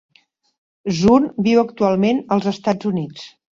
[1.01, 3.31] Zun viu actualment als Estats Units.